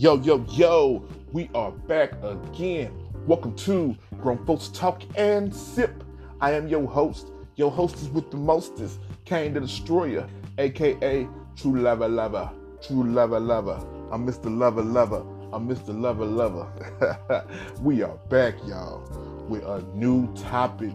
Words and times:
Yo, 0.00 0.16
yo, 0.22 0.42
yo, 0.48 1.04
we 1.30 1.50
are 1.54 1.72
back 1.72 2.12
again. 2.22 2.90
Welcome 3.26 3.54
to 3.56 3.94
Grown 4.22 4.42
Folks 4.46 4.68
Talk 4.68 5.02
and 5.14 5.54
Sip. 5.54 5.92
I 6.40 6.52
am 6.52 6.68
your 6.68 6.88
host. 6.88 7.32
Your 7.56 7.70
hostess 7.70 8.08
with 8.08 8.30
the 8.30 8.38
mostest, 8.38 8.98
Kane 9.26 9.52
the 9.52 9.60
Destroyer, 9.60 10.26
aka 10.56 11.28
True 11.54 11.80
Lover 11.82 12.08
Lover. 12.08 12.50
True 12.80 13.04
Lover 13.04 13.38
Lover. 13.38 13.78
I'm 14.10 14.26
Mr. 14.26 14.46
Lover 14.46 14.80
Lover. 14.80 15.22
I'm 15.52 15.68
Mr. 15.68 15.88
Lover 15.88 16.24
Lover. 16.24 17.44
we 17.82 18.02
are 18.02 18.16
back, 18.30 18.54
y'all, 18.66 19.02
with 19.50 19.64
a 19.64 19.82
new 19.94 20.34
topic, 20.34 20.94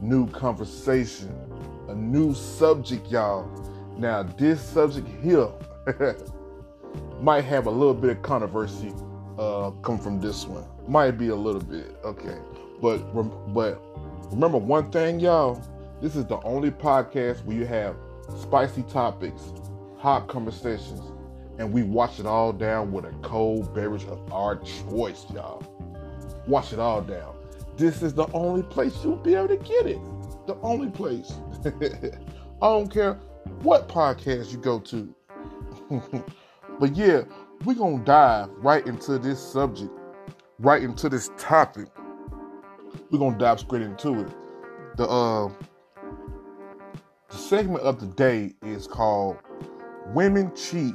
new 0.00 0.26
conversation, 0.30 1.38
a 1.88 1.94
new 1.94 2.32
subject, 2.32 3.08
y'all. 3.10 3.46
Now, 3.98 4.22
this 4.22 4.62
subject 4.62 5.06
here 5.22 5.50
might 7.24 7.44
have 7.44 7.66
a 7.66 7.70
little 7.70 7.94
bit 7.94 8.10
of 8.10 8.22
controversy 8.22 8.92
uh, 9.38 9.70
come 9.82 9.98
from 9.98 10.20
this 10.20 10.44
one. 10.44 10.64
Might 10.86 11.12
be 11.12 11.28
a 11.28 11.34
little 11.34 11.62
bit, 11.62 11.96
okay. 12.04 12.36
But 12.82 12.98
but 13.54 13.82
remember 14.30 14.58
one 14.58 14.90
thing, 14.90 15.20
y'all. 15.20 15.60
This 16.02 16.16
is 16.16 16.26
the 16.26 16.38
only 16.42 16.70
podcast 16.70 17.42
where 17.46 17.56
you 17.56 17.64
have 17.64 17.96
spicy 18.38 18.82
topics, 18.82 19.54
hot 19.96 20.28
conversations, 20.28 21.00
and 21.58 21.72
we 21.72 21.82
wash 21.82 22.20
it 22.20 22.26
all 22.26 22.52
down 22.52 22.92
with 22.92 23.06
a 23.06 23.12
cold 23.22 23.74
beverage 23.74 24.04
of 24.04 24.30
our 24.30 24.56
choice, 24.56 25.24
y'all. 25.32 25.64
Wash 26.46 26.74
it 26.74 26.78
all 26.78 27.00
down. 27.00 27.34
This 27.78 28.02
is 28.02 28.12
the 28.12 28.26
only 28.34 28.64
place 28.64 28.92
you'll 29.02 29.16
be 29.16 29.34
able 29.34 29.48
to 29.48 29.56
get 29.56 29.86
it. 29.86 29.98
The 30.46 30.56
only 30.62 30.90
place. 30.90 31.32
I 31.64 31.70
don't 32.60 32.92
care 32.92 33.14
what 33.62 33.88
podcast 33.88 34.52
you 34.52 34.58
go 34.58 34.78
to. 34.80 35.14
but 36.78 36.96
yeah, 36.96 37.22
we're 37.64 37.74
gonna 37.74 38.04
dive 38.04 38.50
right 38.58 38.86
into 38.86 39.18
this 39.18 39.40
subject, 39.40 39.90
right 40.58 40.82
into 40.82 41.08
this 41.08 41.30
topic. 41.38 41.88
We're 43.10 43.18
gonna 43.18 43.38
dive 43.38 43.60
straight 43.60 43.82
into 43.82 44.20
it. 44.20 44.32
The 44.96 45.08
uh 45.08 45.50
the 47.28 47.36
segment 47.36 47.82
of 47.82 48.00
the 48.00 48.06
day 48.06 48.54
is 48.62 48.86
called 48.86 49.38
Women 50.08 50.54
Cheat 50.54 50.94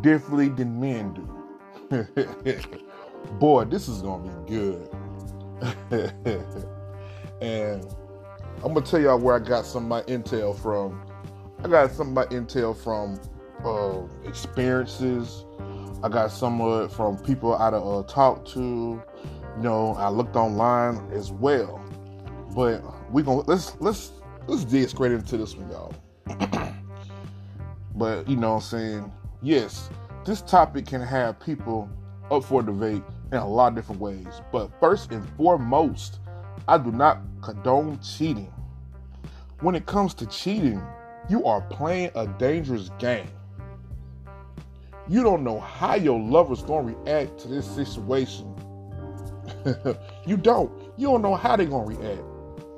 Differently 0.00 0.48
Than 0.48 0.80
Men 0.80 1.14
Do. 1.14 1.30
Boy, 3.38 3.64
this 3.64 3.88
is 3.88 4.02
gonna 4.02 4.30
be 4.44 4.52
good. 4.52 4.88
and 7.40 7.86
I'm 8.56 8.74
gonna 8.74 8.82
tell 8.82 9.00
y'all 9.00 9.18
where 9.18 9.36
I 9.36 9.38
got 9.38 9.64
some 9.64 9.84
of 9.84 9.88
my 9.88 10.02
intel 10.02 10.58
from. 10.58 11.00
I 11.62 11.68
got 11.68 11.90
some 11.92 12.08
of 12.08 12.14
my 12.14 12.26
intel 12.26 12.76
from 12.76 13.20
uh, 13.64 14.02
experiences. 14.24 15.44
I 16.02 16.08
got 16.08 16.30
some 16.30 16.60
of 16.60 16.84
it 16.84 16.94
from 16.94 17.16
people 17.18 17.54
I 17.54 17.68
uh, 17.68 18.02
talked 18.02 18.52
to. 18.52 18.60
You 19.56 19.62
know, 19.62 19.94
I 19.94 20.08
looked 20.08 20.36
online 20.36 21.00
as 21.12 21.32
well. 21.32 21.82
But 22.54 22.82
we 23.10 23.22
gonna 23.22 23.42
let's 23.46 23.76
let's 23.80 24.12
let's 24.46 24.64
dig 24.64 24.88
straight 24.88 25.12
into 25.12 25.36
this 25.36 25.56
one, 25.56 25.70
y'all. 25.70 25.94
but 27.94 28.28
you 28.28 28.36
know 28.36 28.50
what 28.50 28.56
I'm 28.56 28.60
saying? 28.62 29.12
Yes, 29.42 29.90
this 30.24 30.42
topic 30.42 30.86
can 30.86 31.00
have 31.00 31.40
people 31.40 31.88
up 32.30 32.44
for 32.44 32.62
debate 32.62 33.02
in 33.32 33.38
a 33.38 33.46
lot 33.46 33.68
of 33.68 33.74
different 33.74 34.00
ways. 34.00 34.40
But 34.52 34.70
first 34.80 35.10
and 35.12 35.26
foremost, 35.36 36.20
I 36.68 36.78
do 36.78 36.92
not 36.92 37.20
condone 37.42 37.98
cheating. 38.00 38.52
When 39.60 39.74
it 39.74 39.86
comes 39.86 40.14
to 40.14 40.26
cheating, 40.26 40.82
you 41.28 41.44
are 41.44 41.60
playing 41.62 42.10
a 42.14 42.26
dangerous 42.26 42.90
game. 42.98 43.28
You 45.08 45.22
don't 45.22 45.44
know 45.44 45.60
how 45.60 45.96
your 45.96 46.18
lover's 46.18 46.62
gonna 46.62 46.94
react 46.94 47.38
to 47.40 47.48
this 47.48 47.66
situation. 47.66 48.54
you 50.26 50.36
don't. 50.36 50.72
You 50.96 51.08
don't 51.08 51.22
know 51.22 51.34
how 51.34 51.56
they're 51.56 51.66
gonna 51.66 51.96
react. 51.96 52.22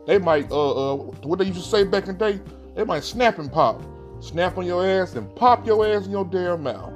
They 0.06 0.18
might, 0.18 0.50
uh, 0.50 0.92
uh, 0.92 0.96
what 0.96 1.38
they 1.38 1.46
used 1.46 1.62
to 1.62 1.68
say 1.68 1.84
back 1.84 2.08
in 2.08 2.16
the 2.16 2.32
day, 2.32 2.40
they 2.74 2.84
might 2.84 3.04
snap 3.04 3.38
and 3.38 3.50
pop. 3.50 3.82
Snap 4.20 4.56
on 4.56 4.66
your 4.66 4.86
ass 4.86 5.14
and 5.14 5.34
pop 5.36 5.66
your 5.66 5.86
ass 5.86 6.06
in 6.06 6.12
your 6.12 6.24
damn 6.24 6.62
mouth. 6.62 6.92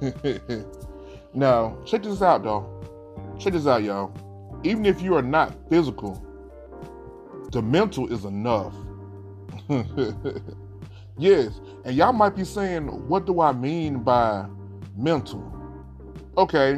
now, 1.34 1.78
check 1.84 2.02
this 2.02 2.20
out, 2.20 2.42
though. 2.42 2.68
Check 3.38 3.54
this 3.54 3.66
out, 3.66 3.82
y'all. 3.82 4.12
Even 4.64 4.84
if 4.86 5.00
you 5.00 5.16
are 5.16 5.22
not 5.22 5.54
physical, 5.68 6.22
the 7.50 7.62
mental 7.62 8.12
is 8.12 8.24
enough. 8.24 8.74
yes, 11.18 11.60
and 11.84 11.94
y'all 11.96 12.12
might 12.12 12.36
be 12.36 12.44
saying, 12.44 12.86
what 13.08 13.26
do 13.26 13.40
I 13.40 13.52
mean 13.52 14.02
by 14.02 14.46
mental? 14.96 15.52
Okay. 16.36 16.76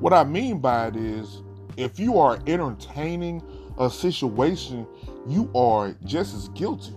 What 0.00 0.12
I 0.12 0.24
mean 0.24 0.58
by 0.58 0.88
it 0.88 0.96
is, 0.96 1.42
if 1.76 1.98
you 1.98 2.18
are 2.18 2.38
entertaining 2.46 3.42
a 3.78 3.90
situation, 3.90 4.86
you 5.26 5.50
are 5.54 5.94
just 6.04 6.34
as 6.34 6.48
guilty. 6.50 6.94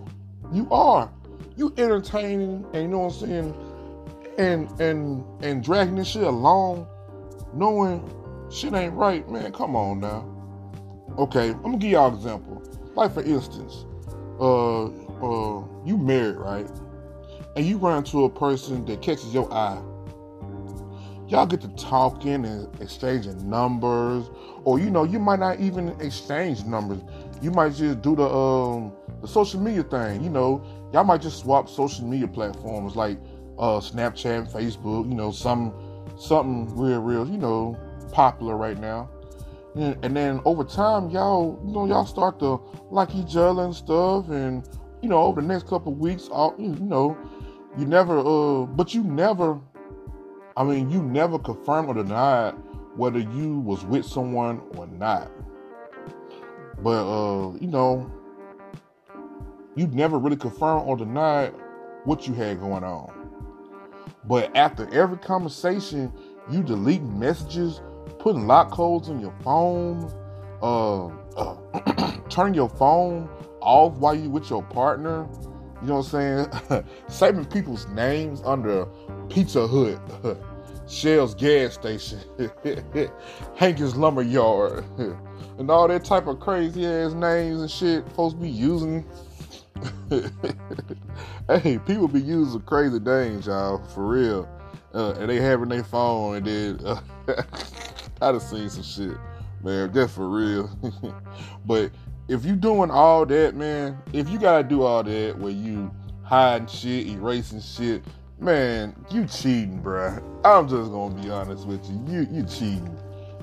You 0.52 0.68
are. 0.70 1.10
You 1.56 1.72
entertaining, 1.76 2.64
and 2.72 2.82
you 2.82 2.88
know 2.88 3.00
what 3.00 3.14
I'm 3.14 3.20
saying, 3.20 3.54
and 4.38 4.80
and 4.80 5.24
and 5.42 5.62
dragging 5.62 5.96
this 5.96 6.08
shit 6.08 6.22
along, 6.22 6.86
knowing 7.52 8.02
shit 8.50 8.72
ain't 8.72 8.94
right, 8.94 9.28
man. 9.30 9.52
Come 9.52 9.76
on 9.76 10.00
now. 10.00 10.26
Okay, 11.18 11.50
I'm 11.50 11.62
gonna 11.62 11.78
give 11.78 11.90
y'all 11.90 12.08
an 12.08 12.14
example. 12.14 12.62
Like 12.94 13.12
for 13.12 13.22
instance, 13.22 13.84
uh, 14.40 14.84
uh, 14.86 15.64
you 15.84 15.96
married, 15.96 16.36
right? 16.36 16.66
And 17.56 17.66
you 17.66 17.78
run 17.78 17.98
into 17.98 18.24
a 18.24 18.30
person 18.30 18.84
that 18.86 19.02
catches 19.02 19.32
your 19.34 19.52
eye. 19.52 19.80
Y'all 21.28 21.46
get 21.46 21.60
to 21.60 21.68
talking 21.68 22.44
and 22.44 22.80
exchanging 22.80 23.48
numbers, 23.48 24.28
or 24.64 24.80
you 24.80 24.90
know, 24.90 25.04
you 25.04 25.18
might 25.20 25.38
not 25.38 25.60
even 25.60 25.88
exchange 26.00 26.64
numbers. 26.64 27.00
You 27.40 27.52
might 27.52 27.74
just 27.74 28.02
do 28.02 28.16
the 28.16 28.28
um 28.28 28.92
the 29.20 29.28
social 29.28 29.60
media 29.60 29.84
thing. 29.84 30.24
You 30.24 30.30
know, 30.30 30.64
y'all 30.92 31.04
might 31.04 31.22
just 31.22 31.38
swap 31.40 31.68
social 31.68 32.04
media 32.06 32.26
platforms 32.26 32.96
like 32.96 33.18
uh 33.58 33.78
Snapchat, 33.78 34.50
Facebook. 34.50 35.08
You 35.08 35.14
know, 35.14 35.30
some 35.30 35.72
something 36.18 36.76
real, 36.76 37.00
real. 37.00 37.28
You 37.28 37.38
know, 37.38 37.78
popular 38.10 38.56
right 38.56 38.78
now. 38.78 39.08
And, 39.74 40.04
and 40.04 40.16
then 40.16 40.40
over 40.44 40.64
time, 40.64 41.10
y'all, 41.10 41.60
you 41.64 41.72
know, 41.72 41.86
y'all 41.86 42.06
start 42.06 42.38
to 42.40 42.60
like 42.90 43.14
each 43.14 43.36
other 43.36 43.62
and 43.62 43.74
stuff, 43.74 44.28
and 44.28 44.68
you 45.02 45.08
know, 45.08 45.18
over 45.18 45.40
the 45.40 45.46
next 45.46 45.66
couple 45.66 45.94
weeks, 45.94 46.28
all 46.28 46.54
you 46.58 46.74
know, 46.76 47.16
you 47.78 47.86
never, 47.86 48.18
uh, 48.18 48.66
but 48.66 48.94
you 48.94 49.02
never, 49.04 49.60
I 50.56 50.64
mean, 50.64 50.90
you 50.90 51.02
never 51.02 51.38
confirmed 51.38 51.88
or 51.88 51.94
denied 51.94 52.54
whether 52.96 53.20
you 53.20 53.60
was 53.60 53.84
with 53.84 54.04
someone 54.04 54.60
or 54.76 54.86
not. 54.88 55.30
But 56.82 57.04
uh, 57.04 57.52
you 57.60 57.68
know, 57.68 58.10
you 59.76 59.86
never 59.88 60.18
really 60.18 60.36
confirmed 60.36 60.88
or 60.88 60.96
denied 60.96 61.54
what 62.04 62.26
you 62.26 62.34
had 62.34 62.58
going 62.58 62.82
on. 62.82 63.12
But 64.24 64.54
after 64.56 64.92
every 64.92 65.18
conversation, 65.18 66.12
you 66.50 66.62
delete 66.62 67.02
messages 67.02 67.80
putting 68.18 68.46
lock 68.46 68.70
codes 68.70 69.08
on 69.08 69.20
your 69.20 69.34
phone, 69.42 70.12
uh, 70.62 71.06
uh 71.36 72.16
turning 72.28 72.54
your 72.54 72.68
phone 72.68 73.28
off 73.60 73.94
while 73.94 74.14
you 74.14 74.30
with 74.30 74.50
your 74.50 74.62
partner. 74.62 75.26
You 75.82 75.88
know 75.88 75.96
what 75.98 76.14
I'm 76.14 76.50
saying? 76.68 76.84
Saving 77.08 77.44
people's 77.46 77.86
names 77.88 78.42
under 78.44 78.86
Pizza 79.28 79.66
Hut, 79.66 79.98
Shell's 80.88 81.34
gas 81.34 81.74
station, 81.74 82.20
Hankins 83.56 83.96
Lumber 83.96 84.22
Yard, 84.22 84.84
and 85.58 85.70
all 85.70 85.88
that 85.88 86.04
type 86.04 86.26
of 86.26 86.40
crazy 86.40 86.86
ass 86.86 87.12
names 87.12 87.60
and 87.60 87.70
shit 87.70 88.10
folks 88.12 88.34
be 88.34 88.48
using. 88.48 89.06
hey, 91.48 91.78
people 91.86 92.08
be 92.08 92.20
using 92.20 92.60
crazy 92.62 92.98
names, 92.98 93.46
y'all, 93.46 93.82
for 93.88 94.06
real. 94.06 94.48
Uh, 94.92 95.12
and 95.12 95.30
they 95.30 95.36
having 95.36 95.68
their 95.68 95.84
phone 95.84 96.36
and 96.36 96.46
then 96.46 96.98
I 98.22 98.32
done 98.32 98.40
seen 98.40 98.68
some 98.68 98.82
shit, 98.82 99.16
man. 99.62 99.92
That's 99.92 100.12
for 100.12 100.28
real. 100.28 100.70
but 101.64 101.90
if 102.28 102.44
you 102.44 102.54
doing 102.54 102.90
all 102.90 103.24
that, 103.26 103.54
man, 103.56 103.98
if 104.12 104.28
you 104.28 104.38
gotta 104.38 104.62
do 104.62 104.82
all 104.82 105.02
that 105.02 105.38
where 105.38 105.52
you 105.52 105.90
hiding 106.22 106.68
shit, 106.68 107.06
erasing 107.08 107.60
shit, 107.60 108.04
man, 108.38 108.94
you 109.10 109.24
cheating, 109.26 109.82
bruh. 109.82 110.22
I'm 110.44 110.68
just 110.68 110.90
gonna 110.90 111.14
be 111.14 111.30
honest 111.30 111.66
with 111.66 111.84
you. 111.88 112.04
You 112.06 112.26
you 112.30 112.44
cheating. 112.44 112.96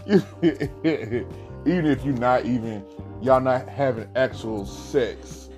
even 1.65 1.85
if 1.85 2.05
you're 2.05 2.13
not 2.13 2.45
even 2.45 2.85
y'all 3.21 3.41
not 3.41 3.67
having 3.67 4.07
actual 4.15 4.65
sex. 4.65 5.49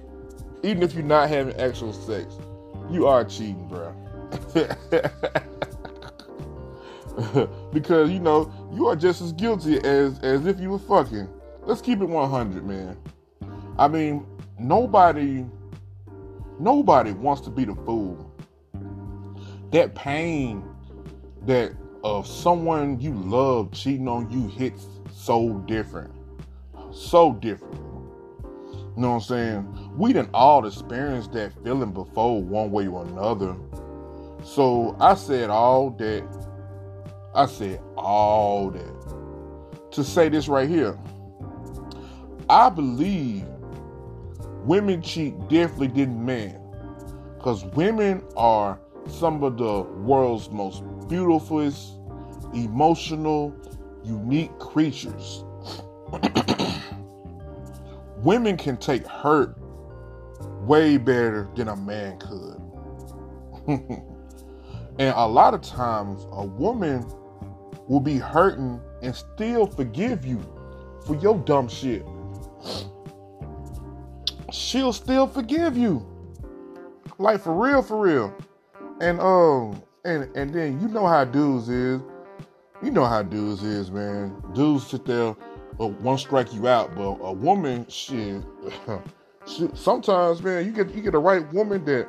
Even 0.64 0.82
if 0.82 0.94
you're 0.94 1.04
not 1.04 1.30
having 1.30 1.56
actual 1.58 1.94
sex, 1.94 2.34
you 2.90 3.06
are 3.06 3.26
cheating, 3.26 3.70
bruh. 3.70 3.96
because 7.74 8.10
you 8.10 8.20
know 8.20 8.52
you 8.74 8.88
are 8.88 8.96
just 8.96 9.22
as 9.22 9.34
guilty 9.34 9.78
as 9.84 10.20
as 10.20 10.46
if 10.46 10.60
you 10.60 10.70
were 10.70 10.80
fucking. 10.80 11.28
Let's 11.62 11.82
keep 11.82 12.02
it 12.02 12.06
100, 12.06 12.66
man. 12.66 12.98
I 13.78 13.88
mean, 13.88 14.26
nobody 14.58 15.46
nobody 16.60 17.12
wants 17.12 17.42
to 17.42 17.50
be 17.50 17.66
the 17.66 17.76
fool. 17.76 18.26
That 19.72 19.96
pain 19.96 20.64
that 21.46 21.74
of 22.04 22.28
someone 22.28 23.00
you 23.00 23.14
love 23.14 23.72
cheating 23.72 24.08
on 24.08 24.30
you 24.32 24.48
hits 24.48 24.86
so 25.12 25.60
different. 25.68 26.14
So 26.92 27.34
different. 27.34 27.76
You 27.76 29.04
know 29.04 29.12
what 29.12 29.16
I'm 29.16 29.22
saying? 29.22 29.92
We 29.96 30.14
didn't 30.14 30.32
all 30.34 30.66
experience 30.66 31.28
that 31.30 31.54
feeling 31.64 31.92
before 31.92 32.42
one 32.42 32.72
way 32.72 32.88
or 32.88 33.06
another. 33.06 33.56
So 34.44 34.96
I 35.00 35.16
said 35.16 35.50
all 35.50 35.92
that. 35.92 36.49
I 37.34 37.46
said 37.46 37.82
all 37.96 38.72
that. 38.72 39.92
To 39.92 40.04
say 40.04 40.30
this 40.30 40.48
right 40.48 40.70
here. 40.70 40.98
I 42.50 42.70
believe 42.70 43.46
women 44.66 45.02
cheat 45.02 45.48
differently 45.48 45.88
than 45.88 46.26
men. 46.26 46.60
Because 47.38 47.64
women 47.66 48.24
are 48.36 48.80
some 49.08 49.44
of 49.44 49.58
the 49.58 49.82
world's 49.82 50.50
most 50.50 50.84
beautifulest, 51.08 51.94
emotional, 52.54 53.56
unique 54.04 54.58
creatures. 54.60 55.44
Women 58.18 58.58
can 58.58 58.76
take 58.78 59.08
hurt 59.08 59.58
way 60.62 60.98
better 60.98 61.48
than 61.56 61.70
a 61.70 61.76
man 61.76 62.20
could. 62.20 62.62
and 65.00 65.14
a 65.16 65.28
lot 65.28 65.54
of 65.54 65.62
times, 65.62 66.28
a 66.32 66.46
woman 66.46 67.10
will 67.90 68.00
be 68.00 68.18
hurting 68.18 68.80
and 69.02 69.14
still 69.14 69.66
forgive 69.66 70.26
you 70.26 70.40
for 71.06 71.16
your 71.16 71.38
dumb 71.40 71.68
shit. 71.68 72.06
She'll 74.52 74.94
still 74.94 75.28
forgive 75.28 75.76
you. 75.76 76.06
Like 77.18 77.42
for 77.42 77.54
real, 77.54 77.82
for 77.82 78.00
real. 78.00 78.34
And 79.02 79.20
um 79.20 79.84
and 80.06 80.34
and 80.38 80.54
then 80.54 80.80
you 80.80 80.88
know 80.88 81.06
how 81.06 81.26
dudes 81.26 81.68
is. 81.68 82.02
You 82.82 82.92
know 82.92 83.06
how 83.06 83.24
dudes 83.24 83.64
is, 83.64 83.92
man. 83.92 84.42
Dudes 84.54 84.88
sit 84.88 85.04
there, 85.06 85.36
uh, 85.80 85.88
one 85.88 86.18
strike 86.18 86.54
you 86.54 86.68
out, 86.70 86.96
but 86.96 87.18
a 87.22 87.34
woman, 87.34 87.86
shit, 87.90 88.42
she, 89.46 89.68
sometimes, 89.74 90.42
man, 90.42 90.66
you 90.66 90.72
get 90.72 90.94
you 90.96 91.02
get 91.02 91.12
the 91.12 91.20
right 91.20 91.52
woman 91.52 91.84
that 91.86 92.08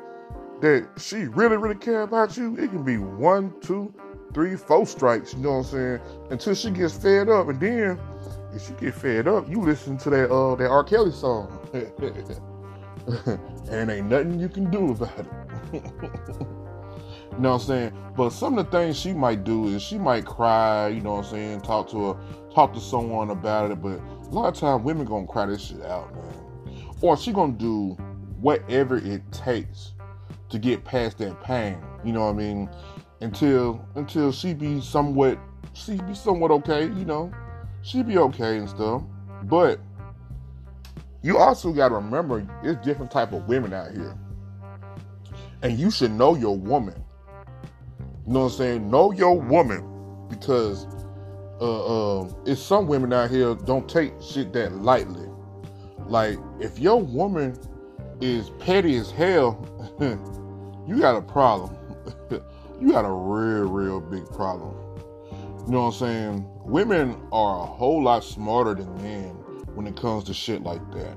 that 0.61 0.89
she 0.97 1.25
really, 1.25 1.57
really 1.57 1.75
care 1.75 2.03
about 2.03 2.37
you. 2.37 2.57
It 2.57 2.71
can 2.71 2.85
be 2.85 2.99
one, 2.99 3.53
two, 3.61 3.93
three, 4.33 4.57
four 4.57 4.87
strikes. 4.87 5.35
You 5.35 5.41
know 5.41 5.59
what 5.59 5.59
I'm 5.59 5.65
saying? 5.65 6.01
Until 6.31 6.55
she 6.55 6.71
gets 6.71 6.97
fed 6.97 7.29
up, 7.29 7.49
and 7.49 7.61
then 7.61 7.99
if 8.55 8.67
she 8.67 8.73
get 8.75 8.95
fed 8.95 9.29
up, 9.29 9.49
you 9.49 9.61
listen 9.61 9.97
to 9.99 10.11
that 10.11 10.31
uh 10.31 10.55
that 10.57 10.69
R. 10.69 10.85
Kelly 10.85 11.13
song, 11.13 11.59
and 13.71 13.91
ain't 13.91 14.07
nothing 14.09 14.41
you 14.41 14.49
can 14.49 14.71
do 14.71 14.93
about 14.93 15.27
it. 15.73 15.83
You 17.33 17.45
know 17.45 17.53
what 17.53 17.63
I'm 17.63 17.67
saying? 17.69 17.93
But 18.17 18.31
some 18.31 18.59
of 18.59 18.67
the 18.67 18.71
things 18.71 18.99
she 18.99 19.13
might 19.15 19.45
do 19.45 19.69
is 19.69 19.83
she 19.83 19.97
might 19.99 20.27
cry, 20.27 20.89
you 20.89 21.01
know 21.01 21.15
what 21.15 21.27
I'm 21.27 21.31
saying, 21.31 21.61
talk 21.63 21.89
to 21.91 22.11
a 22.11 22.17
talk 22.55 22.75
to 22.75 22.81
someone 22.81 23.31
about 23.31 23.71
it, 23.71 23.81
but 23.81 23.99
a 23.99 24.29
lot 24.31 24.49
of 24.49 24.55
times 24.55 24.85
women 24.85 25.07
gonna 25.07 25.27
cry 25.27 25.47
this 25.47 25.63
shit 25.63 25.83
out, 25.87 26.15
man. 26.15 26.85
Or 27.01 27.17
she 27.17 27.33
gonna 27.33 27.53
do 27.53 27.97
whatever 28.41 28.99
it 28.99 29.23
takes 29.33 29.93
to 30.51 30.59
get 30.59 30.85
past 30.85 31.19
that 31.19 31.41
pain. 31.43 31.79
You 32.05 32.13
know 32.13 32.27
what 32.27 32.35
I 32.35 32.39
mean? 32.39 32.69
Until 33.21 33.87
until 33.95 34.33
she 34.33 34.55
be 34.55 34.81
somewhat 34.81 35.39
she 35.75 35.97
be 35.97 36.15
somewhat 36.15 36.51
okay, 36.51 36.85
you 36.85 37.05
know. 37.05 37.33
She 37.83 38.03
be 38.03 38.19
okay 38.19 38.59
and 38.59 38.69
stuff. 38.69 39.03
But 39.45 39.81
you 41.23 41.39
also 41.39 41.73
gotta 41.73 41.95
remember 41.95 42.47
there's 42.63 42.77
different 42.85 43.11
type 43.11 43.33
of 43.33 43.47
women 43.49 43.73
out 43.73 43.93
here. 43.93 44.17
And 45.63 45.79
you 45.79 45.91
should 45.91 46.13
know 46.13 46.35
your 46.35 46.57
woman. 46.57 47.03
You 48.27 48.35
know 48.35 48.41
what 48.41 48.53
I'm 48.53 48.59
saying? 48.59 48.91
Know 48.91 49.13
your 49.13 49.39
woman 49.39 50.27
because 50.29 50.87
uh, 51.61 52.21
uh, 52.21 52.33
it's 52.47 52.63
some 52.63 52.87
women 52.87 53.13
out 53.13 53.31
here 53.31 53.55
don't 53.55 53.89
take 53.89 54.13
shit 54.23 54.53
that 54.55 54.73
lightly. 54.77 55.29
Like 56.07 56.39
if 56.59 56.79
your 56.79 57.01
woman 57.01 57.59
is 58.21 58.51
petty 58.59 58.97
as 58.97 59.11
hell, 59.11 59.67
you 60.87 61.01
got 61.01 61.17
a 61.17 61.23
problem. 61.23 61.77
You 62.81 62.93
got 62.93 63.05
a 63.05 63.11
real, 63.11 63.69
real 63.69 64.01
big 64.01 64.27
problem. 64.31 64.75
You 65.67 65.73
know 65.73 65.83
what 65.83 65.87
I'm 65.89 65.99
saying? 65.99 66.49
Women 66.65 67.21
are 67.33 67.63
a 67.63 67.67
whole 67.67 68.03
lot 68.03 68.25
smarter 68.25 68.75
than 68.75 68.95
men 69.03 69.31
when 69.75 69.87
it 69.87 69.97
comes 69.97 70.25
to 70.25 70.35
shit 70.35 70.63
like 70.63 70.81
that. 70.93 71.17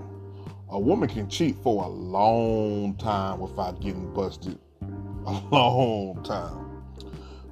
A 0.69 0.79
woman 0.79 1.07
can 1.07 1.29
cheat 1.29 1.55
for 1.63 1.85
a 1.85 1.87
long 1.87 2.95
time 2.95 3.39
without 3.39 3.79
getting 3.79 4.11
busted. 4.13 4.59
A 5.25 5.31
long 5.51 6.21
time 6.23 6.63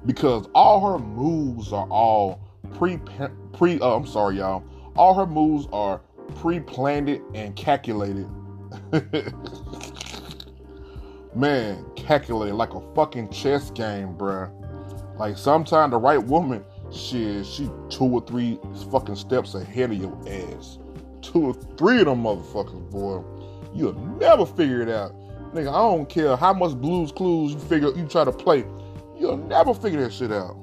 because 0.06 0.48
all 0.54 0.80
her 0.92 0.98
moves 0.98 1.72
are 1.72 1.86
all 1.88 2.40
pre 2.74 2.98
pre. 3.52 3.80
Uh, 3.80 3.96
I'm 3.96 4.06
sorry, 4.06 4.36
y'all. 4.36 4.62
All 4.96 5.14
her 5.14 5.26
moves 5.26 5.66
are 5.72 6.00
pre-planned 6.36 7.08
and 7.34 7.56
calculated. 7.56 8.28
Man, 11.34 11.84
calculated 11.96 12.54
like 12.54 12.74
a 12.74 12.94
fucking 12.94 13.30
chess 13.30 13.70
game, 13.70 14.14
bruh. 14.14 14.50
Like 15.18 15.38
sometimes 15.38 15.92
the 15.92 15.98
right 15.98 16.22
woman, 16.22 16.64
she 16.90 17.42
she 17.44 17.70
two 17.88 18.04
or 18.04 18.20
three 18.22 18.58
fucking 18.90 19.16
steps 19.16 19.54
ahead 19.54 19.92
of 19.92 19.96
your 19.96 20.18
ass. 20.28 20.78
Two 21.22 21.46
or 21.46 21.54
three 21.78 22.00
of 22.00 22.06
them 22.06 22.22
motherfuckers, 22.22 22.90
boy. 22.90 23.22
You'll 23.74 23.94
never 24.18 24.44
figure 24.44 24.82
it 24.82 24.90
out. 24.90 25.14
Nigga, 25.54 25.68
I 25.68 25.96
don't 25.96 26.08
care 26.08 26.36
how 26.36 26.52
much 26.52 26.74
Blue's 26.74 27.12
Clues 27.12 27.52
you 27.52 27.58
figure 27.60 27.94
you 27.96 28.06
try 28.06 28.24
to 28.24 28.32
play. 28.32 28.64
You'll 29.18 29.38
never 29.38 29.72
figure 29.72 30.02
that 30.02 30.12
shit 30.12 30.32
out. 30.32 30.56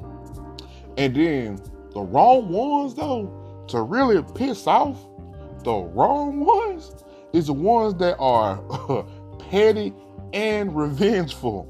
And 0.98 1.16
then 1.16 1.62
the 1.94 2.01
wrong 2.01 2.50
ones, 2.50 2.94
though, 2.94 3.66
to 3.69 3.81
really 3.81 4.21
piss 4.36 4.68
off, 4.68 4.98
the 5.63 5.74
wrong 5.74 6.42
ones 6.42 6.94
is 7.33 7.48
the 7.48 7.54
ones 7.54 7.95
that 7.95 8.18
are 8.19 8.57
petty 9.50 9.94
and 10.34 10.76
revengeful. 10.76 11.68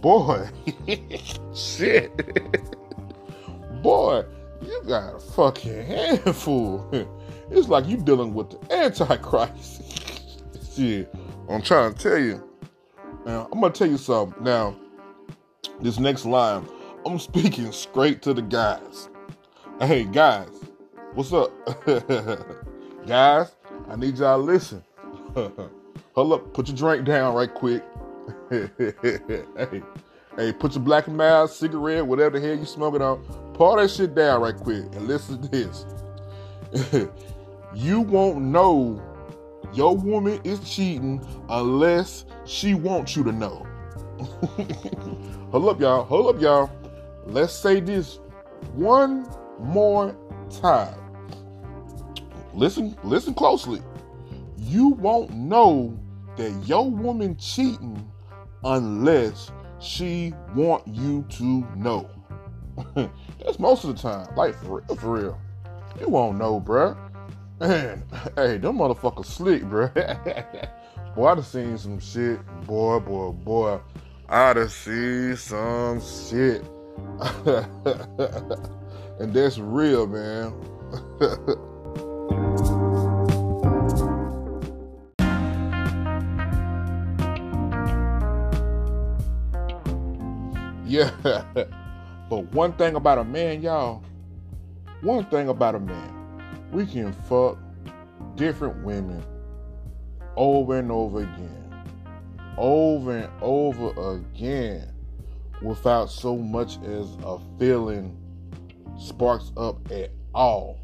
Boy, 0.00 0.48
shit. 1.54 2.10
Boy, 3.82 4.24
you 4.62 4.82
got 4.86 5.16
a 5.16 5.20
fucking 5.20 5.84
handful. 5.86 6.88
It's 7.50 7.68
like 7.68 7.86
you 7.86 7.98
dealing 7.98 8.32
with 8.32 8.50
the 8.50 8.74
Antichrist. 8.74 9.82
shit, 10.76 11.12
I'm 11.48 11.62
trying 11.62 11.94
to 11.94 11.98
tell 11.98 12.18
you. 12.18 12.48
Now, 13.26 13.48
I'm 13.52 13.60
gonna 13.60 13.72
tell 13.72 13.88
you 13.88 13.98
something. 13.98 14.42
Now, 14.42 14.76
this 15.80 15.98
next 15.98 16.24
line, 16.24 16.66
I'm 17.04 17.18
speaking 17.18 17.70
straight 17.72 18.22
to 18.22 18.34
the 18.34 18.42
guys. 18.42 19.08
Hey, 19.80 20.04
guys, 20.04 20.48
what's 21.14 21.32
up? 21.32 21.52
guys, 23.06 23.52
I 23.88 23.96
need 23.96 24.18
y'all 24.18 24.38
to 24.38 24.44
listen. 24.44 24.82
Hold 26.14 26.32
up, 26.32 26.54
put 26.54 26.68
your 26.68 26.76
drink 26.76 27.06
down 27.06 27.34
right 27.34 27.52
quick. 27.52 27.82
hey, 28.50 29.82
hey, 30.36 30.52
put 30.52 30.74
your 30.74 30.82
black 30.82 31.08
mild 31.08 31.50
cigarette, 31.50 32.06
whatever 32.06 32.38
the 32.38 32.46
hell 32.46 32.58
you 32.58 32.64
smoking 32.64 33.02
on, 33.02 33.22
pour 33.54 33.80
that 33.80 33.90
shit 33.90 34.14
down 34.14 34.42
right 34.42 34.56
quick 34.56 34.84
and 34.94 35.08
listen 35.08 35.40
to 35.42 35.48
this. 35.48 35.86
you 37.74 38.00
won't 38.00 38.42
know 38.42 39.02
your 39.72 39.96
woman 39.96 40.40
is 40.44 40.60
cheating 40.68 41.24
unless 41.48 42.24
she 42.44 42.74
wants 42.74 43.16
you 43.16 43.24
to 43.24 43.32
know. 43.32 43.66
Hold 45.50 45.68
up, 45.68 45.80
y'all. 45.80 46.04
Hold 46.04 46.36
up, 46.36 46.42
y'all. 46.42 46.70
Let's 47.26 47.52
say 47.52 47.80
this 47.80 48.18
one 48.74 49.26
more 49.58 50.16
time. 50.60 50.94
Listen, 52.54 52.96
listen 53.02 53.34
closely. 53.34 53.80
You 54.62 54.88
won't 54.90 55.32
know 55.32 55.98
that 56.36 56.50
your 56.66 56.88
woman 56.88 57.36
cheating 57.36 58.10
unless 58.64 59.50
she 59.80 60.32
want 60.54 60.86
you 60.86 61.26
to 61.30 61.66
know. 61.76 62.08
That's 62.94 63.58
most 63.58 63.84
of 63.84 63.94
the 63.94 64.00
time. 64.00 64.34
Like 64.36 64.54
for 64.62 64.80
real, 64.80 64.96
for 64.96 65.12
real. 65.12 65.40
You 66.00 66.08
won't 66.08 66.38
know, 66.38 66.60
bruh. 66.60 66.96
Man, 67.60 68.04
hey, 68.36 68.58
them 68.58 68.78
motherfuckers 68.78 69.26
slick, 69.26 69.62
bruh. 69.64 69.92
boy, 71.16 71.26
I 71.26 71.34
done 71.34 71.44
seen 71.44 71.76
some 71.76 71.98
shit. 71.98 72.40
Boy, 72.66 73.00
boy, 73.00 73.32
boy. 73.32 73.80
I 74.28 74.52
done 74.52 74.68
seen 74.68 75.36
some 75.36 76.00
shit. 76.00 76.64
and 79.20 79.34
that's 79.34 79.58
real, 79.58 80.06
man. 80.06 80.54
Yeah. 90.92 91.44
But 92.30 92.50
one 92.54 92.72
thing 92.72 92.94
about 92.94 93.18
a 93.18 93.24
man, 93.24 93.60
y'all, 93.60 94.02
one 95.02 95.26
thing 95.26 95.48
about 95.50 95.74
a 95.74 95.80
man, 95.80 96.40
we 96.70 96.86
can 96.86 97.12
fuck 97.12 97.58
different 98.36 98.82
women 98.82 99.22
over 100.36 100.78
and 100.78 100.90
over 100.90 101.20
again 101.20 101.62
over 102.58 103.16
and 103.16 103.30
over 103.42 104.16
again. 104.16 104.88
without 105.60 106.10
so 106.10 106.36
much 106.36 106.82
as 106.82 107.16
a 107.24 107.38
feeling 107.56 108.16
sparks 108.98 109.52
up 109.56 109.90
at 109.92 110.10
all. 110.34 110.80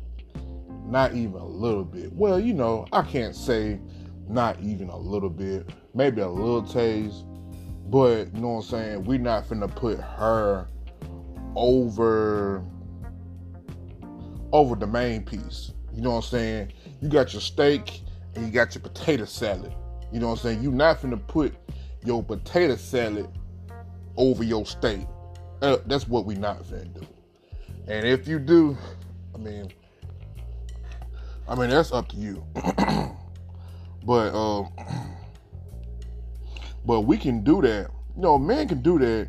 Not 0.85 1.15
even 1.15 1.35
a 1.35 1.47
little 1.47 1.85
bit. 1.85 2.12
Well, 2.12 2.38
you 2.38 2.55
know, 2.55 2.87
I 2.93 3.03
can't 3.03 3.35
say 3.35 3.81
not 4.29 4.61
even 4.61 4.88
a 4.88 4.97
little 4.97 5.31
bit. 5.31 5.69
Maybe 5.95 6.21
a 6.21 6.29
little 6.29 6.62
taste. 6.62 7.25
But, 7.88 8.35
you 8.35 8.40
know 8.40 8.49
what 8.49 8.64
I'm 8.64 8.71
saying? 8.71 9.04
We're 9.04 9.18
not 9.18 9.49
finna 9.49 9.75
put 9.75 9.99
her 9.99 10.68
over 11.57 12.62
over 14.52 14.75
the 14.75 14.87
main 14.87 15.25
piece. 15.25 15.73
You 15.95 16.02
know 16.02 16.11
what 16.11 16.16
I'm 16.16 16.30
saying? 16.30 16.73
You 17.00 17.09
got 17.09 17.33
your 17.33 17.42
steak 17.42 18.02
and 18.35 18.47
you 18.47 18.52
got 18.52 18.75
your 18.75 18.83
potato 18.83 19.25
salad. 19.25 19.75
You 20.12 20.21
know 20.21 20.28
what 20.28 20.38
I'm 20.38 20.42
saying? 20.42 20.62
You're 20.62 20.73
not 20.73 21.00
finna 21.00 21.25
put 21.26 21.54
your 22.04 22.23
potato 22.23 22.76
salad 22.76 23.28
over 24.16 24.45
your 24.45 24.64
steak. 24.64 25.00
Uh, 25.61 25.78
that's 25.87 26.09
what 26.09 26.25
we 26.25 26.35
not 26.35 26.62
finna 26.64 26.92
do. 26.95 27.07
And 27.87 28.07
if 28.07 28.28
you 28.28 28.38
do, 28.38 28.76
I 29.35 29.38
mean, 29.38 29.73
I 31.49 31.54
mean 31.54 31.71
that's 31.71 31.92
up 31.92 32.09
to 32.09 32.16
you. 32.16 32.45
but 34.04 34.35
uh, 34.35 34.64
but 36.85 37.03
we 37.03 37.17
can 37.17 37.43
do 37.43 37.61
that. 37.63 37.91
You 38.17 38.23
know, 38.23 38.39
men 38.39 38.69
can 38.69 38.83
do 38.83 38.99
that 38.99 39.29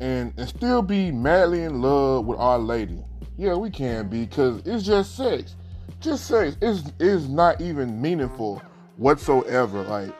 and, 0.00 0.32
and 0.36 0.48
still 0.48 0.82
be 0.82 1.10
madly 1.10 1.64
in 1.64 1.80
love 1.82 2.26
with 2.26 2.38
our 2.38 2.58
lady. 2.58 3.02
Yeah, 3.36 3.54
we 3.54 3.70
can 3.70 4.08
be 4.08 4.26
because 4.26 4.62
it's 4.66 4.84
just 4.84 5.16
sex. 5.16 5.54
Just 6.00 6.26
sex. 6.26 6.56
It's, 6.60 6.92
it's 6.98 7.26
not 7.26 7.60
even 7.60 8.00
meaningful 8.00 8.62
whatsoever. 8.96 9.82
Like, 9.84 10.14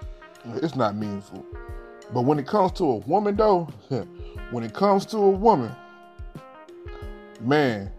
it's 0.57 0.77
not 0.77 0.97
meaningful. 0.97 1.45
But 2.13 2.23
when 2.23 2.39
it 2.39 2.47
comes 2.47 2.73
to 2.73 2.85
a 2.85 2.97
woman, 2.97 3.37
though, 3.37 3.65
when 4.51 4.65
it 4.65 4.73
comes 4.73 5.05
to 5.07 5.19
a 5.19 5.31
woman, 5.31 5.75
man, 7.41 7.91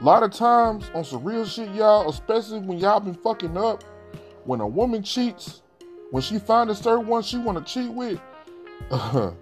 a 0.00 0.04
lot 0.04 0.22
of 0.22 0.32
times 0.32 0.90
on 0.94 1.04
some 1.04 1.22
real 1.22 1.44
shit, 1.44 1.68
y'all, 1.74 2.08
especially 2.08 2.60
when 2.60 2.78
y'all 2.78 3.00
been 3.00 3.14
fucking 3.14 3.56
up, 3.56 3.84
when 4.44 4.60
a 4.60 4.66
woman 4.66 5.02
cheats, 5.02 5.62
when 6.10 6.22
she 6.22 6.38
find 6.38 6.70
a 6.70 6.74
certain 6.74 7.06
one 7.06 7.22
she 7.22 7.38
want 7.38 7.64
to 7.64 7.72
cheat 7.72 7.90
with, 7.90 8.20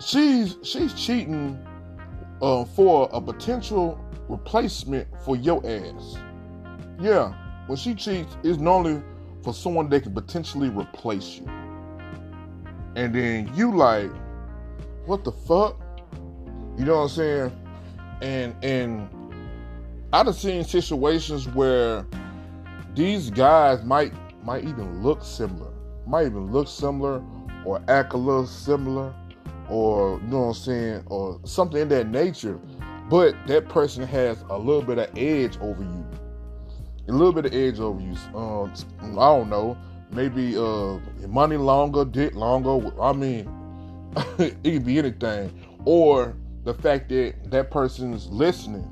she's 0.00 0.56
she's 0.62 0.94
cheating 0.94 1.58
uh, 2.40 2.64
for 2.64 3.08
a 3.12 3.20
potential 3.20 4.02
replacement 4.28 5.08
for 5.24 5.36
your 5.36 5.64
ass. 5.66 6.16
Yeah, 7.00 7.32
when 7.66 7.76
she 7.76 7.94
cheats, 7.94 8.36
it's 8.42 8.58
normally 8.58 9.02
for 9.42 9.52
someone 9.52 9.88
that 9.90 10.04
can 10.04 10.14
potentially 10.14 10.68
replace 10.68 11.38
you. 11.38 11.46
And 12.94 13.14
then 13.14 13.50
you 13.56 13.74
like, 13.74 14.10
what 15.06 15.24
the 15.24 15.32
fuck? 15.32 15.80
You 16.78 16.84
know 16.84 16.96
what 16.96 17.02
I'm 17.02 17.08
saying? 17.08 17.52
And 18.20 18.54
and 18.62 19.08
I've 20.12 20.32
seen 20.34 20.62
situations 20.62 21.48
where 21.48 22.06
these 22.94 23.30
guys 23.30 23.82
might 23.82 24.12
might 24.42 24.64
even 24.64 25.02
look 25.02 25.22
similar, 25.24 25.72
might 26.06 26.26
even 26.26 26.50
look 26.52 26.68
similar 26.68 27.22
or 27.64 27.80
act 27.88 28.12
a 28.12 28.16
little 28.16 28.46
similar, 28.46 29.14
or 29.68 30.20
you 30.20 30.26
know 30.28 30.40
what 30.40 30.46
I'm 30.48 30.54
saying, 30.54 31.02
or 31.06 31.40
something 31.44 31.80
in 31.80 31.88
that 31.88 32.08
nature. 32.08 32.58
But 33.08 33.34
that 33.46 33.68
person 33.68 34.04
has 34.06 34.42
a 34.50 34.58
little 34.58 34.82
bit 34.82 34.98
of 34.98 35.16
edge 35.16 35.58
over 35.60 35.82
you, 35.82 36.06
a 37.08 37.12
little 37.12 37.32
bit 37.32 37.46
of 37.46 37.54
edge 37.54 37.78
over 37.78 38.00
you. 38.00 38.16
Um, 38.34 38.72
I 39.00 39.36
don't 39.36 39.50
know, 39.50 39.76
maybe 40.10 40.56
uh, 40.56 40.98
money 41.28 41.56
longer, 41.56 42.04
dick 42.04 42.34
longer. 42.34 42.90
I 43.00 43.12
mean, 43.12 43.48
it 44.38 44.62
could 44.62 44.84
be 44.84 44.98
anything, 44.98 45.52
or 45.84 46.36
the 46.64 46.74
fact 46.74 47.08
that 47.10 47.34
that 47.50 47.70
person's 47.70 48.28
listening, 48.28 48.90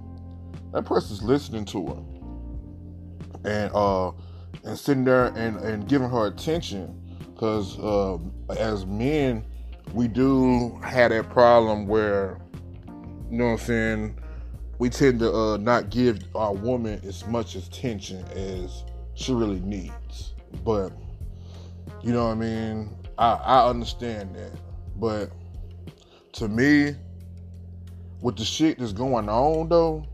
that 0.72 0.84
person's 0.84 1.22
listening 1.22 1.64
to 1.66 1.86
her, 1.86 3.50
and 3.50 3.72
uh, 3.74 4.12
and 4.64 4.78
sitting 4.78 5.04
there 5.04 5.26
and 5.36 5.56
and 5.58 5.88
giving 5.88 6.08
her 6.08 6.26
attention, 6.26 7.00
because 7.34 7.78
uh, 7.78 8.18
as 8.56 8.86
men 8.86 9.44
we 9.92 10.06
do 10.06 10.78
have 10.82 11.10
that 11.10 11.28
problem 11.30 11.86
where, 11.86 12.38
you 13.30 13.38
know 13.38 13.46
what 13.46 13.50
I'm 13.52 13.58
saying, 13.58 14.20
we 14.78 14.88
tend 14.88 15.18
to 15.20 15.32
uh, 15.32 15.56
not 15.56 15.90
give 15.90 16.22
our 16.34 16.54
woman 16.54 17.00
as 17.04 17.26
much 17.26 17.56
attention 17.56 18.24
as 18.26 18.84
she 19.14 19.32
really 19.32 19.60
needs. 19.60 20.34
But, 20.64 20.92
you 22.02 22.12
know 22.12 22.26
what 22.26 22.32
I 22.32 22.34
mean? 22.36 22.96
I, 23.18 23.32
I 23.32 23.68
understand 23.68 24.36
that. 24.36 24.52
But 24.96 25.32
to 26.32 26.48
me, 26.48 26.94
with 28.20 28.36
the 28.36 28.44
shit 28.44 28.78
that's 28.78 28.92
going 28.92 29.28
on 29.28 29.68
though, 29.68 30.06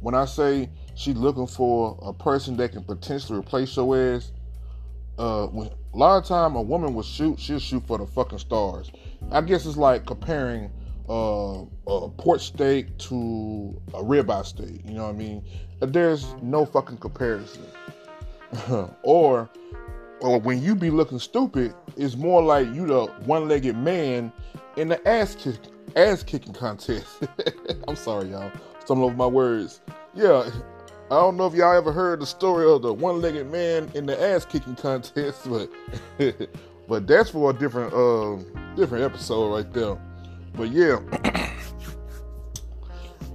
when 0.00 0.14
I 0.14 0.26
say 0.26 0.68
she's 0.94 1.16
looking 1.16 1.46
for 1.46 1.98
a 2.02 2.12
person 2.12 2.56
that 2.58 2.72
can 2.72 2.84
potentially 2.84 3.38
replace 3.38 3.76
your 3.76 3.96
ass, 3.96 4.32
uh, 5.18 5.46
when, 5.46 5.68
a 5.68 5.96
lot 5.96 6.16
of 6.16 6.24
time 6.24 6.56
a 6.56 6.62
woman 6.62 6.94
will 6.94 7.02
shoot, 7.02 7.38
she'll 7.38 7.58
shoot 7.58 7.86
for 7.86 7.98
the 7.98 8.06
fucking 8.06 8.38
stars. 8.38 8.90
I 9.30 9.40
guess 9.40 9.64
it's 9.64 9.76
like 9.76 10.06
comparing 10.06 10.70
uh, 11.08 11.62
a 11.86 12.08
pork 12.08 12.40
steak 12.40 12.96
to 12.98 13.80
a 13.94 14.02
ribeye 14.02 14.44
steak. 14.44 14.80
You 14.84 14.94
know 14.94 15.04
what 15.04 15.14
I 15.14 15.18
mean? 15.18 15.44
There's 15.80 16.34
no 16.42 16.64
fucking 16.64 16.98
comparison. 16.98 17.66
or, 19.02 19.48
or 20.20 20.40
when 20.40 20.62
you 20.62 20.74
be 20.74 20.90
looking 20.90 21.18
stupid, 21.18 21.74
it's 21.96 22.16
more 22.16 22.42
like 22.42 22.66
you 22.74 22.86
the 22.86 23.06
one-legged 23.24 23.76
man 23.76 24.32
in 24.76 24.88
the 24.88 25.08
ass 25.08 25.36
kick, 25.36 25.56
ass 25.94 26.22
kicking 26.22 26.52
contest. 26.52 27.06
I'm 27.88 27.96
sorry, 27.96 28.30
y'all. 28.30 28.50
Stumbling 28.80 29.10
over 29.10 29.16
my 29.16 29.26
words. 29.26 29.80
Yeah, 30.14 30.50
I 31.10 31.16
don't 31.16 31.36
know 31.36 31.46
if 31.46 31.54
y'all 31.54 31.76
ever 31.76 31.92
heard 31.92 32.20
the 32.20 32.26
story 32.26 32.66
of 32.70 32.80
the 32.80 32.92
one-legged 32.92 33.50
man 33.52 33.90
in 33.94 34.06
the 34.06 34.20
ass 34.20 34.46
kicking 34.46 34.74
contest, 34.74 35.42
but 35.48 35.70
but 36.88 37.06
that's 37.06 37.30
for 37.30 37.50
a 37.50 37.52
different 37.52 37.92
um 37.92 38.46
different 38.74 39.04
episode 39.04 39.54
right 39.54 39.72
there. 39.72 39.98
But 40.54 40.70
yeah, 40.70 41.00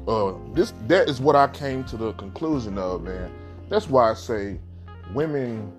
uh, 0.08 0.34
this 0.54 0.74
that 0.88 1.08
is 1.08 1.22
what 1.22 1.36
I 1.36 1.48
came 1.48 1.84
to 1.86 1.98
the 1.98 2.14
conclusion 2.14 2.80
of, 2.80 3.04
man. 3.04 3.32
That's 3.70 3.88
why 3.88 4.10
I 4.10 4.14
say 4.16 4.60
women 5.14 5.72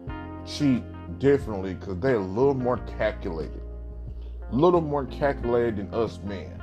cheat 0.46 0.84
differently 1.18 1.74
because 1.74 1.98
they're 1.98 2.16
a 2.16 2.18
little 2.18 2.54
more 2.54 2.78
calculated, 2.98 3.62
a 4.50 4.54
little 4.54 4.80
more 4.80 5.06
calculated 5.06 5.76
than 5.76 5.92
us 5.92 6.20
men. 6.24 6.56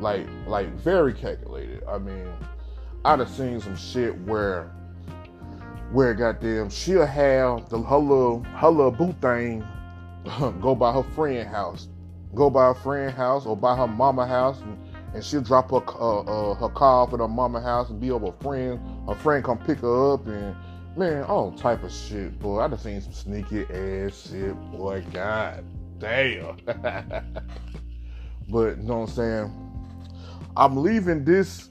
Like, 0.00 0.26
like 0.46 0.68
very 0.70 1.12
calculated. 1.12 1.84
I 1.84 1.98
mean, 1.98 2.26
I'd 3.04 3.18
have 3.18 3.28
seen 3.28 3.60
some 3.60 3.76
shit 3.76 4.18
where, 4.22 4.70
where 5.92 6.14
goddamn 6.14 6.70
she'll 6.70 7.04
have 7.04 7.68
the 7.68 7.78
her 7.82 7.98
little 7.98 8.42
her 8.44 8.70
little 8.70 8.90
boo 8.90 9.14
thing 9.20 9.62
go 10.62 10.74
by 10.74 10.90
her 10.92 11.02
friend 11.14 11.46
house, 11.46 11.88
go 12.34 12.48
by 12.48 12.68
her 12.68 12.74
friend 12.74 13.14
house 13.14 13.44
or 13.44 13.56
by 13.56 13.76
her 13.76 13.86
mama 13.86 14.26
house, 14.26 14.58
and, 14.62 14.78
and 15.12 15.22
she'll 15.22 15.42
drop 15.42 15.70
her 15.70 15.82
uh, 16.00 16.20
uh, 16.20 16.54
her 16.54 16.70
car 16.70 17.02
off 17.02 17.12
at 17.12 17.20
her 17.20 17.28
mama 17.28 17.60
house 17.60 17.90
and 17.90 18.00
be 18.00 18.10
over 18.10 18.28
a 18.28 18.42
friend. 18.42 18.80
Her 19.06 19.14
friend 19.14 19.44
come 19.44 19.58
pick 19.58 19.80
her 19.80 20.14
up 20.14 20.26
and 20.26 20.56
man, 20.96 21.24
all 21.24 21.52
type 21.52 21.82
of 21.82 21.92
shit, 21.92 22.38
boy. 22.38 22.60
I 22.60 22.68
done 22.68 22.78
seen 22.78 23.02
some 23.02 23.12
sneaky 23.12 23.64
ass 23.64 24.30
shit, 24.30 24.54
boy. 24.72 25.04
God 25.12 25.62
damn. 25.98 26.56
but 28.48 28.78
you 28.78 28.82
know 28.82 29.00
what 29.00 29.08
I'm 29.10 29.14
saying? 29.14 29.52
I'm 30.56 30.76
leaving 30.78 31.24
this 31.26 31.68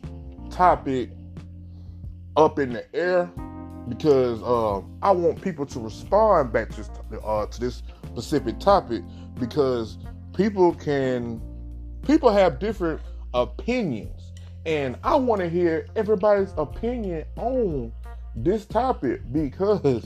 topic 0.52 1.10
up 2.36 2.60
in 2.60 2.74
the 2.74 2.96
air 2.96 3.32
because 3.90 4.42
uh, 4.44 4.82
I 5.02 5.12
want 5.12 5.42
people 5.42 5.66
to 5.66 5.80
respond 5.80 6.54
back 6.54 6.70
to, 6.72 7.20
uh, 7.22 7.46
to 7.46 7.60
this 7.60 7.84
specific 8.08 8.60
topic 8.60 9.04
because 9.40 9.98
people 10.36 10.74
can 10.74 11.42
people 12.06 12.32
have 12.32 12.60
different 12.60 13.02
opinions 13.34 14.32
and 14.66 14.98
I 15.04 15.16
want 15.16 15.42
to 15.42 15.50
hear 15.50 15.88
everybody's 15.96 16.54
opinion 16.58 17.26
on 17.36 17.92
this 18.36 18.66
topic 18.66 19.22
because 19.32 20.06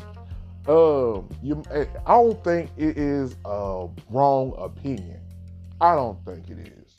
uh, 0.67 1.21
you 1.41 1.63
I 1.71 1.85
don't 2.07 2.43
think 2.43 2.71
it 2.77 2.97
is 2.97 3.35
a 3.45 3.87
wrong 4.09 4.53
opinion. 4.57 5.21
I 5.79 5.95
don't 5.95 6.23
think 6.25 6.49
it 6.49 6.57
is. 6.57 6.95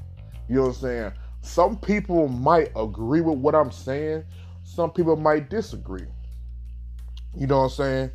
You 0.48 0.56
know 0.56 0.62
what 0.62 0.68
I'm 0.68 0.74
saying? 0.74 1.12
Some 1.42 1.76
people 1.76 2.28
might 2.28 2.70
agree 2.76 3.20
with 3.20 3.38
what 3.38 3.54
I'm 3.54 3.70
saying. 3.70 4.24
Some 4.78 4.92
people 4.92 5.16
might 5.16 5.50
disagree. 5.50 6.06
You 7.34 7.48
know 7.48 7.62
what 7.62 7.64
I'm 7.64 7.70
saying? 7.70 8.10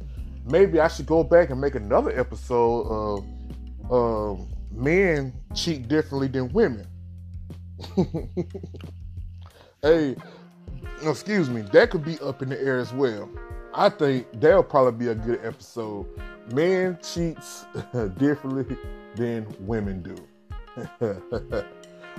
Maybe 0.46 0.80
I 0.80 0.88
should 0.88 1.06
go 1.06 1.22
back 1.22 1.50
and 1.50 1.60
make 1.60 1.76
another 1.76 2.18
episode 2.18 2.88
of 2.88 3.92
uh, 3.92 4.42
men 4.72 5.34
cheat 5.54 5.90
differently 5.90 6.30
than 6.30 6.54
women. 6.54 6.88
hey, 9.82 10.16
excuse 11.02 11.50
me, 11.50 11.64
that 11.64 11.90
could 11.90 12.06
be 12.06 12.18
up 12.20 12.42
in 12.42 12.48
the 12.48 12.62
air 12.62 12.80
as 12.80 12.94
well. 12.94 13.30
I 13.74 13.90
think 13.90 14.28
that'll 14.40 14.64
probably 14.64 15.08
be 15.08 15.12
a 15.12 15.16
good 15.16 15.42
episode. 15.44 16.08
Men 16.54 16.98
cheats 17.04 17.66
differently 18.18 18.78
than 19.16 19.54
women 19.60 20.02
do. 20.02 20.16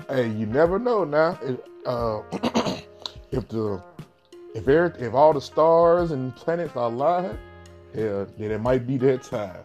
hey, 0.07 0.29
you 0.29 0.45
never 0.45 0.77
know 0.77 1.03
now. 1.03 1.39
If, 1.41 1.59
uh, 1.87 2.21
if 3.31 3.47
the 3.47 3.81
if 4.55 4.67
if 4.69 5.13
all 5.13 5.33
the 5.33 5.41
stars 5.41 6.11
and 6.11 6.33
planets 6.35 6.75
are 6.77 6.89
aligned, 6.89 7.37
yeah, 7.93 8.25
then 8.37 8.51
it 8.51 8.61
might 8.61 8.87
be 8.87 8.97
that 8.97 9.23
time. 9.23 9.63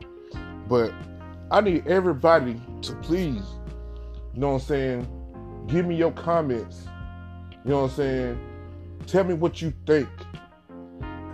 But 0.69 0.93
I 1.51 1.61
need 1.61 1.87
everybody 1.87 2.61
to 2.83 2.95
please, 2.97 3.45
you 4.35 4.41
know 4.41 4.49
what 4.49 4.55
I'm 4.55 4.61
saying, 4.61 5.65
give 5.69 5.87
me 5.87 5.95
your 5.95 6.13
comments. 6.13 6.87
You 7.65 7.71
know 7.71 7.83
what 7.83 7.91
I'm 7.91 7.97
saying? 7.97 8.41
Tell 9.07 9.25
me 9.25 9.35
what 9.35 9.63
you 9.63 9.73
think 9.87 10.09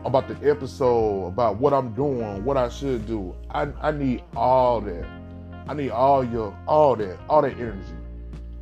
about 0.04 0.28
the 0.28 0.48
episode, 0.48 1.26
about 1.26 1.56
what 1.56 1.72
I'm 1.72 1.94
doing, 1.94 2.44
what 2.44 2.56
I 2.56 2.68
should 2.68 3.06
do. 3.06 3.34
I, 3.50 3.68
I 3.80 3.90
need 3.90 4.22
all 4.34 4.80
that. 4.82 5.06
I 5.66 5.74
need 5.74 5.90
all 5.90 6.22
your 6.22 6.56
all 6.66 6.94
that, 6.96 7.18
all 7.28 7.42
that 7.42 7.54
energy. 7.54 7.94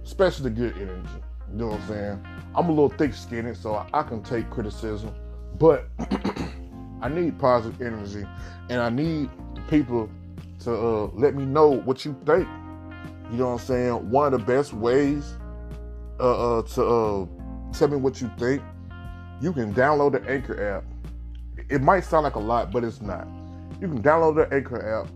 Especially 0.05 0.51
the 0.51 0.51
good 0.51 0.77
energy. 0.77 1.09
You 1.51 1.59
know 1.59 1.67
what 1.69 1.81
I'm 1.81 1.89
saying? 1.89 2.34
I'm 2.57 2.67
a 2.67 2.71
little 2.71 2.89
thick 2.89 3.15
skinned, 3.15 3.57
so 3.57 3.75
I, 3.75 3.89
I 3.93 4.03
can 4.03 4.23
take 4.23 4.51
criticism. 4.51 5.15
But 5.59 5.89
I 7.01 7.09
need 7.09 7.39
positive 7.39 7.81
energy 7.83 8.27
and 8.71 8.81
I 8.81 8.91
need 8.91 9.31
people 9.69 10.09
to 10.61 10.73
uh, 10.75 11.07
let 11.15 11.35
me 11.35 11.45
know 11.45 11.71
what 11.71 12.05
you 12.05 12.17
think. 12.25 12.49
You 13.31 13.39
know 13.39 13.47
what 13.47 13.61
I'm 13.61 13.67
saying? 13.67 14.11
One 14.11 14.33
of 14.33 14.41
the 14.41 14.47
best 14.47 14.73
ways 14.73 15.35
uh, 16.21 16.59
uh, 16.59 16.63
to 16.63 16.85
uh, 16.85 17.27
tell 17.73 17.89
me 17.89 17.97
what 17.97 18.21
you 18.21 18.31
think, 18.39 18.63
you 19.41 19.53
can 19.53 19.75
download 19.75 20.13
the 20.13 20.31
Anchor 20.31 20.77
app 20.77 20.85
it 21.69 21.83
might 21.83 22.05
sound 22.05 22.25
like 22.25 22.35
a 22.35 22.41
lot, 22.41 22.71
but 22.71 22.85
it's 22.85 23.01
not. 23.01 23.27
You 23.81 23.89
can 23.89 24.03
download 24.03 24.37
the 24.37 24.55
Anchor 24.55 25.01
app 25.01 25.09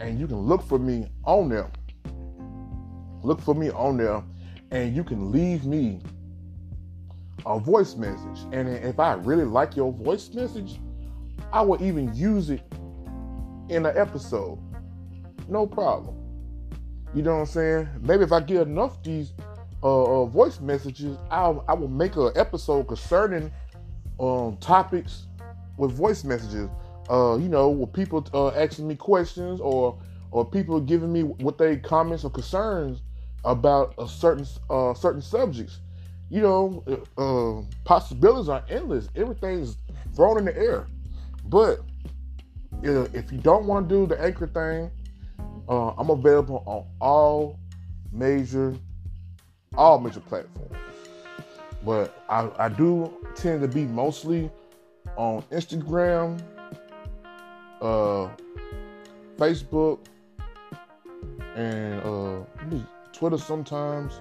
and 0.00 0.18
you 0.18 0.26
can 0.26 0.38
look 0.38 0.62
for 0.62 0.78
me 0.78 1.10
on 1.24 1.48
there. 1.48 1.70
Look 3.22 3.40
for 3.40 3.54
me 3.54 3.70
on 3.70 3.96
there 3.96 4.22
and 4.70 4.94
you 4.94 5.02
can 5.02 5.32
leave 5.32 5.64
me 5.64 6.00
a 7.46 7.58
voice 7.58 7.96
message. 7.96 8.40
And 8.52 8.68
if 8.68 8.98
I 8.98 9.14
really 9.14 9.44
like 9.44 9.76
your 9.76 9.92
voice 9.92 10.32
message, 10.34 10.80
I 11.52 11.62
will 11.62 11.82
even 11.82 12.14
use 12.14 12.50
it 12.50 12.62
in 13.68 13.86
an 13.86 13.96
episode. 13.96 14.58
No 15.48 15.66
problem. 15.66 16.16
You 17.14 17.22
know 17.22 17.34
what 17.34 17.40
I'm 17.40 17.46
saying? 17.46 17.88
Maybe 18.02 18.24
if 18.24 18.32
I 18.32 18.40
get 18.40 18.62
enough 18.62 19.02
these 19.02 19.32
uh, 19.82 20.22
uh, 20.22 20.24
voice 20.26 20.60
messages, 20.60 21.16
I'll, 21.30 21.64
I 21.68 21.74
will 21.74 21.88
make 21.88 22.16
an 22.16 22.32
episode 22.36 22.88
concerning 22.88 23.50
um, 24.20 24.56
topics 24.58 25.26
with 25.76 25.92
voice 25.92 26.24
messages. 26.24 26.68
Uh, 27.08 27.38
you 27.40 27.48
know, 27.48 27.70
with 27.70 27.92
people 27.94 28.26
uh, 28.34 28.48
asking 28.48 28.86
me 28.86 28.94
questions 28.94 29.60
or 29.60 29.98
or 30.30 30.44
people 30.44 30.78
giving 30.78 31.10
me 31.10 31.22
what 31.22 31.56
they 31.56 31.76
comments 31.76 32.22
or 32.22 32.30
concerns 32.30 33.00
about 33.44 33.94
a 33.98 34.06
certain 34.06 34.46
uh, 34.68 34.92
certain 34.92 35.22
subjects. 35.22 35.80
You 36.30 36.42
know, 36.42 36.84
uh, 37.16 37.62
possibilities 37.84 38.48
are 38.48 38.62
endless. 38.68 39.08
Everything's 39.16 39.78
thrown 40.14 40.38
in 40.38 40.44
the 40.44 40.56
air. 40.56 40.86
But 41.46 41.80
if 42.82 43.32
you 43.32 43.38
don't 43.38 43.64
want 43.64 43.88
to 43.88 43.94
do 43.94 44.06
the 44.06 44.20
anchor 44.20 44.46
thing, 44.46 44.90
uh, 45.68 45.94
I'm 45.96 46.10
available 46.10 46.62
on 46.66 46.84
all 47.00 47.58
major 48.12 48.74
all 49.74 49.98
major 50.00 50.20
platforms. 50.20 50.74
But 51.84 52.22
I, 52.28 52.50
I 52.58 52.68
do 52.68 53.12
tend 53.34 53.62
to 53.62 53.68
be 53.68 53.84
mostly 53.84 54.50
on 55.16 55.42
Instagram, 55.50 56.42
uh, 57.80 58.28
Facebook, 59.36 60.00
and 61.54 62.02
uh, 62.02 62.44
Twitter 63.12 63.38
sometimes. 63.38 64.20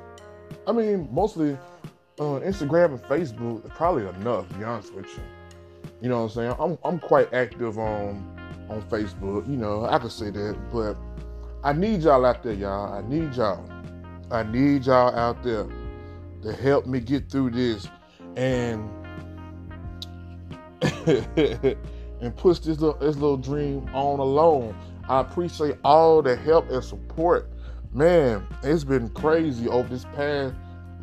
I 0.65 0.71
mean, 0.71 1.09
mostly 1.11 1.57
uh, 2.19 2.39
Instagram 2.41 2.91
and 2.91 3.03
Facebook 3.03 3.67
probably 3.75 4.07
enough. 4.07 4.47
To 4.49 4.55
be 4.55 4.63
honest 4.63 4.93
with 4.93 5.05
you, 5.05 5.23
you 6.01 6.09
know 6.09 6.23
what 6.23 6.23
I'm 6.23 6.29
saying. 6.29 6.55
I'm 6.59 6.77
I'm 6.83 6.99
quite 6.99 7.33
active 7.33 7.77
on 7.77 8.37
on 8.69 8.81
Facebook. 8.83 9.47
You 9.49 9.57
know, 9.57 9.85
I 9.85 9.99
could 9.99 10.11
say 10.11 10.31
that, 10.31 10.57
but 10.71 10.97
I 11.63 11.73
need 11.73 12.01
y'all 12.01 12.25
out 12.25 12.43
there, 12.43 12.53
y'all. 12.53 12.93
I 12.93 13.01
need 13.07 13.35
y'all. 13.35 13.63
I 14.31 14.43
need 14.43 14.85
y'all 14.85 15.15
out 15.15 15.43
there 15.43 15.67
to 16.43 16.53
help 16.53 16.85
me 16.85 16.99
get 16.99 17.29
through 17.29 17.51
this. 17.51 17.87
And 18.35 18.89
and 22.21 22.35
push 22.35 22.59
this 22.59 22.79
little 22.79 22.97
this 22.99 23.15
little 23.15 23.37
dream 23.37 23.89
on 23.93 24.19
alone. 24.19 24.75
I 25.09 25.21
appreciate 25.21 25.77
all 25.83 26.21
the 26.21 26.35
help 26.35 26.69
and 26.69 26.83
support. 26.83 27.49
Man, 27.93 28.45
it's 28.63 28.83
been 28.83 29.09
crazy 29.09 29.67
over 29.69 29.87
this 29.87 30.03
past 30.13 30.53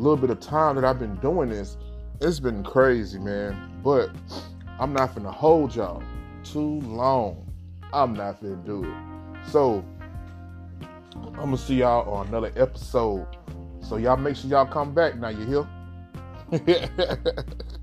little 0.02 0.16
bit 0.16 0.30
of 0.30 0.40
time 0.40 0.76
that 0.76 0.84
I've 0.84 0.98
been 0.98 1.16
doing 1.16 1.50
this. 1.50 1.76
It's 2.20 2.40
been 2.40 2.62
crazy, 2.62 3.18
man. 3.18 3.80
But 3.82 4.10
I'm 4.78 4.92
not 4.92 5.14
gonna 5.14 5.30
hold 5.30 5.74
y'all 5.74 6.02
too 6.42 6.80
long. 6.80 7.50
I'm 7.92 8.14
not 8.14 8.42
gonna 8.42 8.56
do 8.56 8.84
it. 8.84 9.50
So 9.50 9.84
I'm 11.16 11.34
gonna 11.34 11.56
see 11.56 11.76
y'all 11.76 12.12
on 12.12 12.28
another 12.28 12.52
episode. 12.56 13.26
So 13.80 13.96
y'all 13.96 14.16
make 14.16 14.36
sure 14.36 14.50
y'all 14.50 14.66
come 14.66 14.94
back 14.94 15.16
now. 15.16 15.28
You 15.28 15.66
hear? 16.50 17.44